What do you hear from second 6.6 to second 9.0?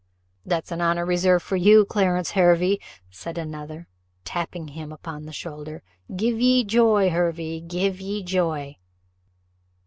joy, Hervey; give ye joy!"